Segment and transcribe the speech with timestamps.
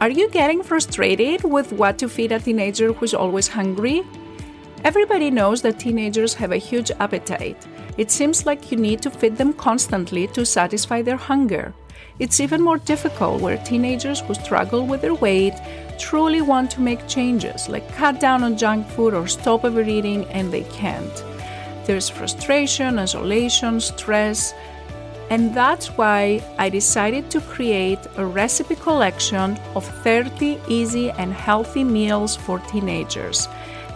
[0.00, 4.04] Are you getting frustrated with what to feed a teenager who's always hungry?
[4.84, 7.66] Everybody knows that teenagers have a huge appetite.
[7.96, 11.74] It seems like you need to feed them constantly to satisfy their hunger.
[12.20, 15.54] It's even more difficult where teenagers who struggle with their weight
[15.98, 20.52] truly want to make changes, like cut down on junk food or stop overeating, and
[20.52, 21.24] they can't.
[21.86, 24.54] There's frustration, isolation, stress,
[25.30, 31.84] and that's why I decided to create a recipe collection of 30 easy and healthy
[31.84, 33.48] meals for teenagers.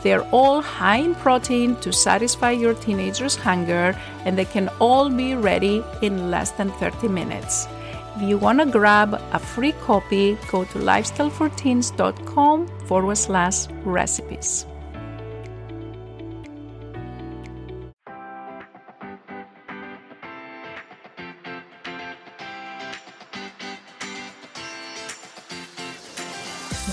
[0.03, 5.35] They're all high in protein to satisfy your teenager's hunger, and they can all be
[5.35, 7.69] ready in less than 30 minutes.
[8.17, 14.67] If you want to grab a free copy, go to lifestyleforteens.com forward slash recipes.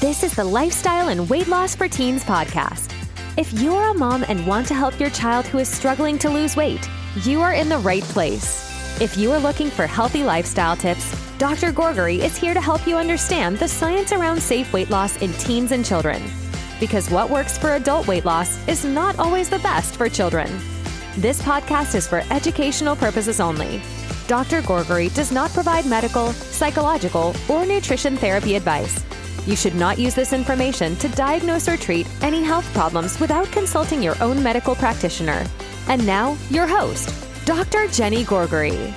[0.09, 2.91] This is the Lifestyle and Weight Loss for Teens podcast.
[3.38, 6.55] If you're a mom and want to help your child who is struggling to lose
[6.55, 6.89] weight,
[7.21, 8.99] you are in the right place.
[8.99, 11.71] If you are looking for healthy lifestyle tips, Dr.
[11.71, 15.73] Gourgari is here to help you understand the science around safe weight loss in teens
[15.73, 16.23] and children.
[16.80, 20.49] Because what works for adult weight loss is not always the best for children.
[21.17, 23.80] This podcast is for educational purposes only.
[24.27, 24.63] Dr.
[24.63, 29.05] Gourgari does not provide medical, psychological, or nutrition therapy advice.
[29.45, 34.03] You should not use this information to diagnose or treat any health problems without consulting
[34.03, 35.45] your own medical practitioner.
[35.87, 37.13] And now, your host,
[37.45, 37.87] Dr.
[37.87, 38.93] Jenny Gourgari.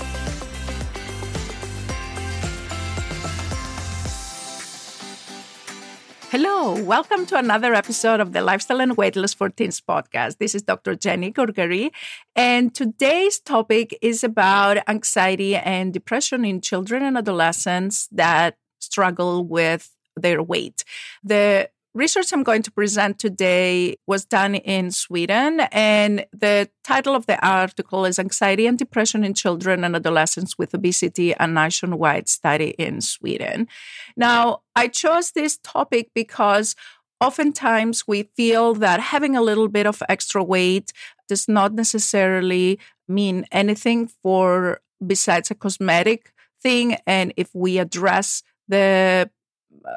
[6.30, 10.38] Hello, welcome to another episode of the Lifestyle and Weight Loss for Teens podcast.
[10.38, 10.96] This is Dr.
[10.96, 11.90] Jenny Gourgari,
[12.34, 19.90] and today's topic is about anxiety and depression in children and adolescents that struggle with
[20.16, 20.84] their weight.
[21.22, 27.26] The research I'm going to present today was done in Sweden, and the title of
[27.26, 32.70] the article is Anxiety and Depression in Children and Adolescents with Obesity, a nationwide study
[32.78, 33.68] in Sweden.
[34.16, 36.74] Now, I chose this topic because
[37.20, 40.92] oftentimes we feel that having a little bit of extra weight
[41.28, 46.96] does not necessarily mean anything for besides a cosmetic thing.
[47.06, 49.30] And if we address the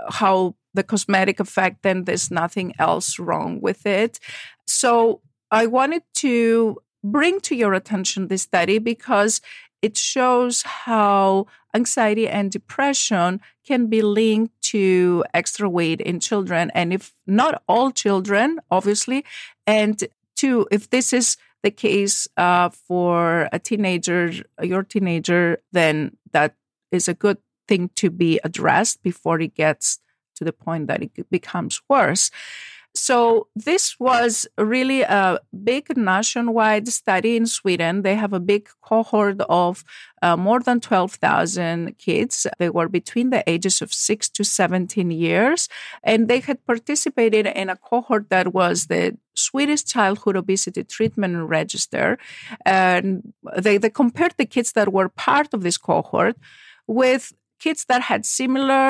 [0.09, 4.19] how the cosmetic effect, then there's nothing else wrong with it.
[4.67, 9.41] So I wanted to bring to your attention this study because
[9.81, 16.71] it shows how anxiety and depression can be linked to extra weight in children.
[16.73, 19.23] And if not all children, obviously,
[19.67, 20.03] and
[20.35, 24.31] two, if this is the case uh, for a teenager,
[24.61, 26.55] your teenager, then that
[26.91, 27.37] is a good
[27.67, 29.99] thing to be addressed before it gets
[30.35, 32.31] to the point that it becomes worse.
[32.97, 38.03] So, this was really a big nationwide study in Sweden.
[38.03, 39.83] They have a big cohort of
[40.21, 42.47] uh, more than 12,000 kids.
[42.57, 45.67] They were between the ages of 6 to 17 years.
[46.03, 52.17] And they had participated in a cohort that was the Swedish Childhood Obesity Treatment Register.
[52.65, 56.37] And they, they compared the kids that were part of this cohort
[56.87, 57.33] with
[57.65, 58.87] kids that had similar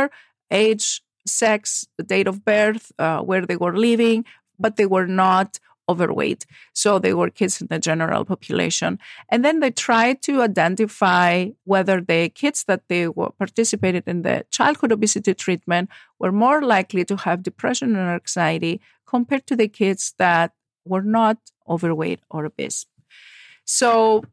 [0.52, 4.19] age, sex, date of birth, uh, where they were living,
[4.63, 5.50] but they were not
[5.88, 6.46] overweight.
[6.74, 8.91] So they were kids in the general population.
[9.30, 11.30] And then they tried to identify
[11.63, 17.06] whether the kids that they were participated in the childhood obesity treatment were more likely
[17.06, 18.81] to have depression and anxiety
[19.13, 20.52] compared to the kids that
[20.92, 21.38] were not
[21.74, 22.88] overweight or obese.
[23.63, 24.24] So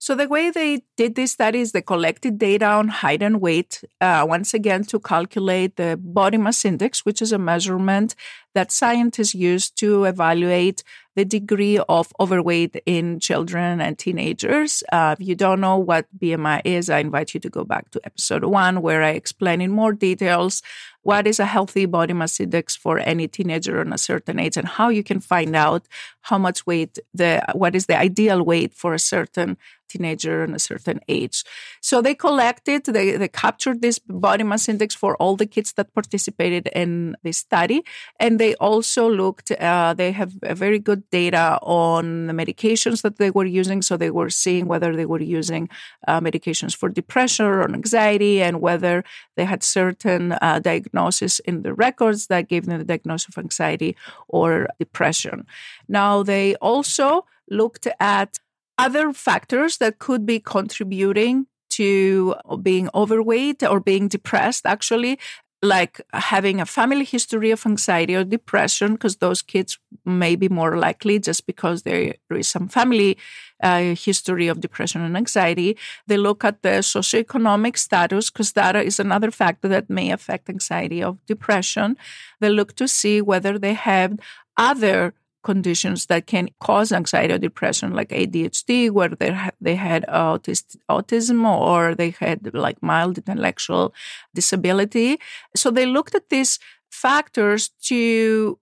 [0.00, 3.82] so the way they did this study is they collected data on height and weight,
[4.00, 8.14] uh, once again to calculate the body mass index, which is a measurement
[8.54, 10.84] that scientists use to evaluate
[11.16, 14.84] the degree of overweight in children and teenagers.
[14.92, 18.00] Uh, if you don't know what BMI is, I invite you to go back to
[18.04, 20.62] episode one, where I explain in more details
[21.08, 24.68] what is a healthy body mass index for any teenager on a certain age and
[24.68, 25.82] how you can find out
[26.28, 29.56] how much weight the what is the ideal weight for a certain
[29.88, 31.44] teenager on a certain age.
[31.80, 35.92] So they collected, they, they captured this body mass index for all the kids that
[35.94, 37.82] participated in this study.
[38.20, 43.30] And they also looked, uh, they have very good data on the medications that they
[43.30, 43.82] were using.
[43.82, 45.68] So they were seeing whether they were using
[46.06, 49.04] uh, medications for depression or anxiety and whether
[49.36, 50.60] they had certain uh,
[50.98, 53.96] diagnosis in the records that gave them the diagnosis of anxiety
[54.28, 55.46] or depression.
[55.88, 58.38] Now, they also looked at
[58.76, 65.18] other factors that could be contributing to being overweight or being depressed actually
[65.60, 70.78] like having a family history of anxiety or depression, because those kids may be more
[70.78, 73.16] likely just because there is some family
[73.62, 75.76] uh, history of depression and anxiety.
[76.06, 81.02] They look at the socioeconomic status, because that is another factor that may affect anxiety
[81.02, 81.96] or depression.
[82.40, 84.18] They look to see whether they have
[84.56, 90.04] other conditions that can cause anxiety or depression, like ADHD, where they ha- they had
[90.08, 93.94] autist- autism or they had like mild intellectual
[94.34, 95.18] disability.
[95.54, 96.58] So they looked at these
[96.90, 98.58] factors to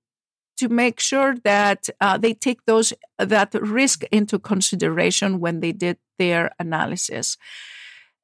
[0.57, 5.99] to make sure that uh, they take those that risk into consideration when they did
[6.19, 7.37] their analysis.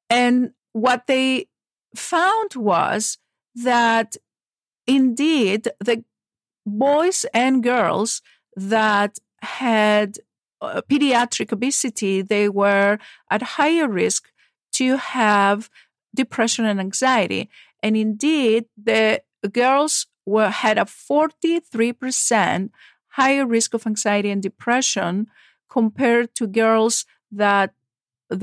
[0.08, 1.46] And what they
[1.94, 3.18] found was
[3.54, 4.16] that
[4.86, 6.04] indeed the
[6.66, 8.22] boys and girls
[8.56, 10.18] that had
[10.60, 12.98] uh, pediatric obesity, they were
[13.30, 14.30] at higher risk
[14.72, 15.68] to have
[16.14, 17.50] depression and anxiety.
[17.82, 22.70] And indeed, the girls were had a 43%
[23.08, 25.26] higher risk of anxiety and depression
[25.68, 27.74] compared to girls that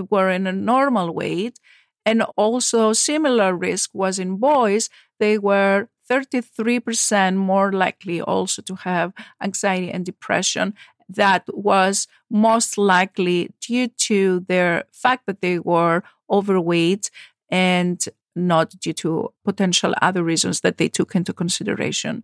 [0.09, 1.59] were in a normal weight.
[2.05, 4.89] And also similar risk was in boys.
[5.19, 10.73] They were 33% more likely also to have anxiety and depression
[11.09, 17.09] that was most likely due to their fact that they were overweight
[17.49, 18.05] and
[18.35, 22.23] not due to potential other reasons that they took into consideration.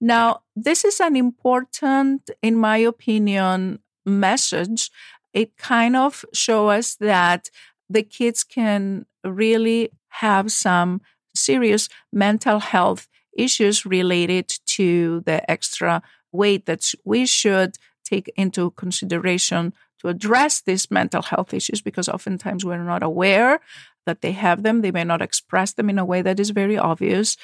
[0.00, 4.90] Now, this is an important, in my opinion, message.
[5.34, 7.50] It kind of shows us that
[7.88, 11.02] the kids can really have some
[11.34, 16.02] serious mental health issues related to the extra
[16.32, 22.64] weight that we should take into consideration to address these mental health issues because oftentimes
[22.64, 23.60] we're not aware
[24.06, 24.80] that they have them.
[24.80, 27.36] They may not express them in a way that is very obvious.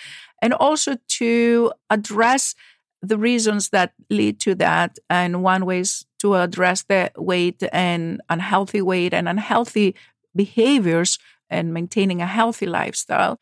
[0.43, 2.55] And also to address
[3.03, 4.99] the reasons that lead to that.
[5.09, 9.95] And one way is to address the weight and unhealthy weight and unhealthy
[10.35, 11.19] behaviors
[11.49, 13.39] and maintaining a healthy lifestyle.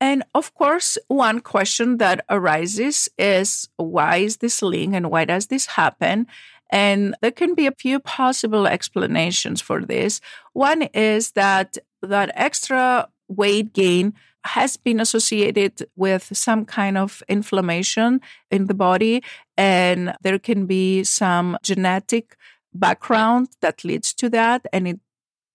[0.00, 5.46] And of course, one question that arises is why is this link and why does
[5.46, 6.26] this happen?
[6.70, 10.20] And there can be a few possible explanations for this.
[10.52, 14.14] One is that that extra weight gain
[14.44, 18.20] has been associated with some kind of inflammation
[18.50, 19.22] in the body,
[19.56, 22.36] and there can be some genetic
[22.72, 25.00] background that leads to that, and it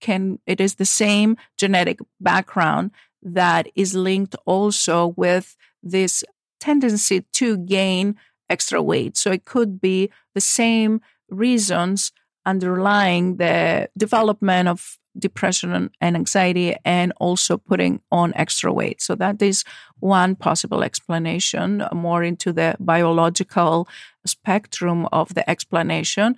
[0.01, 2.91] can it is the same genetic background
[3.21, 6.23] that is linked also with this
[6.59, 8.15] tendency to gain
[8.51, 9.17] extra weight.
[9.17, 12.11] So it could be the same reasons
[12.45, 19.01] underlying the development of depression and anxiety and also putting on extra weight.
[19.01, 19.63] So that is
[19.99, 23.87] one possible explanation, uh, more into the biological
[24.25, 26.35] spectrum of the explanation.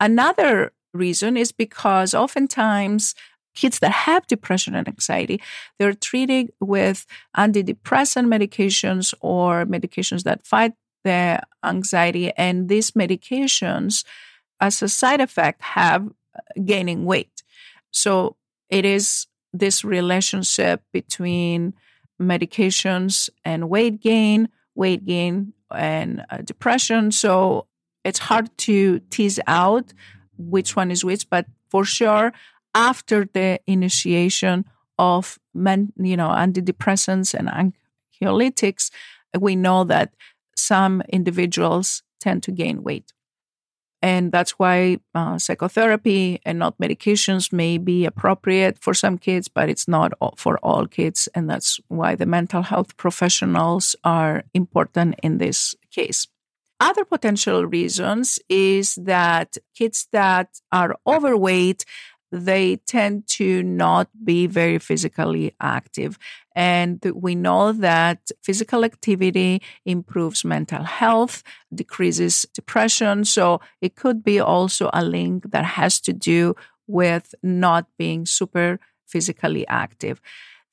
[0.00, 3.14] Another reason is because oftentimes
[3.54, 5.40] kids that have depression and anxiety,
[5.78, 7.06] they're treated with
[7.36, 10.72] antidepressant medications or medications that fight
[11.04, 12.32] the anxiety.
[12.36, 14.04] And these medications,
[14.60, 16.08] as a side effect, have
[16.64, 17.42] gaining weight.
[17.90, 18.36] So
[18.68, 21.74] it is this relationship between
[22.20, 27.10] medications and weight gain, weight gain and uh, depression.
[27.12, 27.66] So
[28.04, 29.92] it's hard to tease out
[30.38, 32.32] which one is which, but for sure,
[32.74, 34.64] after the initiation
[34.98, 37.72] of men, you know, antidepressants and
[38.22, 38.90] anxiolytics,
[39.38, 40.14] we know that
[40.56, 43.12] some individuals tend to gain weight.
[44.02, 49.68] And that's why uh, psychotherapy and not medications may be appropriate for some kids, but
[49.68, 51.28] it's not for all kids.
[51.34, 56.28] And that's why the mental health professionals are important in this case.
[56.78, 61.86] Other potential reasons is that kids that are overweight
[62.32, 66.18] they tend to not be very physically active.
[66.54, 71.42] And we know that physical activity improves mental health,
[71.74, 73.24] decreases depression.
[73.24, 76.54] So it could be also a link that has to do
[76.86, 80.20] with not being super physically active.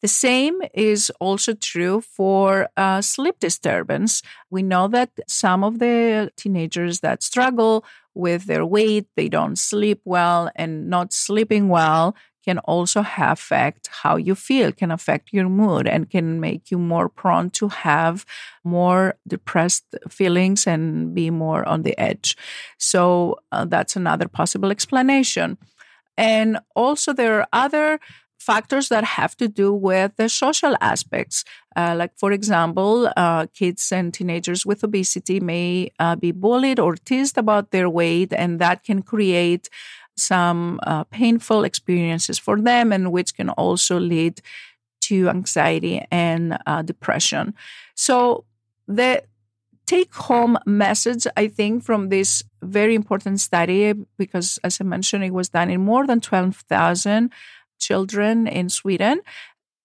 [0.03, 4.21] The same is also true for uh, sleep disturbance.
[4.49, 10.01] We know that some of the teenagers that struggle with their weight, they don't sleep
[10.05, 15.87] well, and not sleeping well can also affect how you feel, can affect your mood,
[15.87, 18.25] and can make you more prone to have
[18.63, 22.35] more depressed feelings and be more on the edge.
[22.77, 25.57] So uh, that's another possible explanation.
[26.17, 27.99] And also, there are other
[28.43, 31.43] factors that have to do with the social aspects.
[31.75, 36.95] Uh, like, for example, uh, kids and teenagers with obesity may uh, be bullied or
[36.95, 39.69] teased about their weight, and that can create
[40.15, 44.41] some uh, painful experiences for them, and which can also lead
[45.01, 47.53] to anxiety and uh, depression.
[47.95, 48.45] So,
[48.87, 49.23] the
[49.85, 55.33] take home message, I think, from this very important study, because as I mentioned, it
[55.33, 57.31] was done in more than 12,000
[57.85, 59.21] children in Sweden,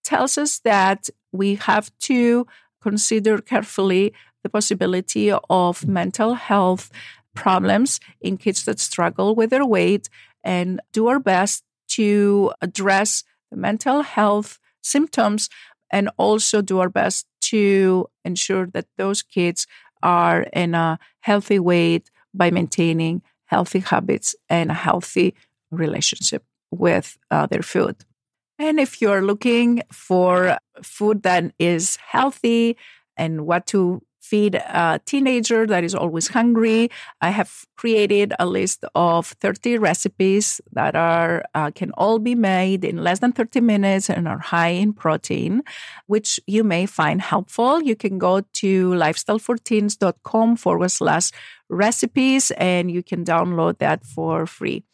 [0.04, 2.46] tells us that we have to
[2.80, 6.90] consider carefully the possibility of mental health
[7.34, 10.08] problems in kids that struggle with their weight
[10.42, 15.48] and do our best to address the mental health symptoms
[15.90, 19.66] and also do our best to ensure that those kids
[20.02, 25.34] are in a healthy weight by maintaining healthy habits and a healthy
[25.70, 28.04] relationship with uh, their food.
[28.58, 32.76] And if you're looking for food that is healthy
[33.16, 36.90] and what to feed a teenager that is always hungry.
[37.20, 42.84] I have created a list of 30 recipes that are uh, can all be made
[42.84, 45.62] in less than 30 minutes and are high in protein,
[46.06, 47.82] which you may find helpful.
[47.82, 51.30] You can go to lifestyleforteens.com forward slash
[51.70, 54.84] recipes and you can download that for free.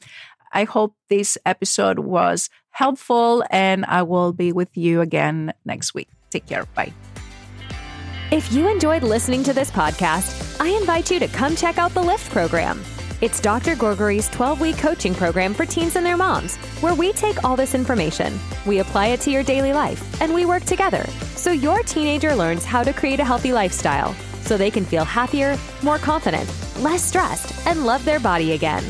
[0.55, 6.09] I hope this episode was helpful and I will be with you again next week.
[6.31, 6.65] Take care.
[6.75, 6.93] Bye.
[8.31, 12.03] If you enjoyed listening to this podcast, I invite you to come check out the
[12.03, 12.83] LIFT program.
[13.21, 13.77] It's Dr.
[13.77, 17.75] Gourgari's 12 week coaching program for teens and their moms, where we take all this
[17.75, 21.05] information, we apply it to your daily life, and we work together
[21.37, 25.57] so your teenager learns how to create a healthy lifestyle so they can feel happier,
[25.83, 26.49] more confident,
[26.81, 28.85] less stressed, and love their body again.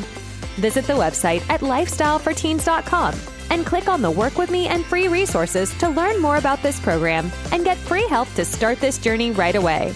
[0.57, 3.15] Visit the website at lifestyleforteens.com
[3.51, 6.81] and click on the Work With Me and free resources to learn more about this
[6.81, 9.93] program and get free help to start this journey right away.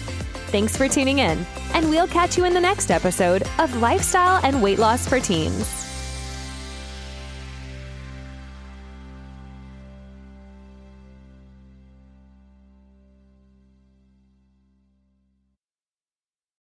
[0.51, 4.61] Thanks for tuning in, and we'll catch you in the next episode of Lifestyle and
[4.61, 5.88] Weight Loss for Teens.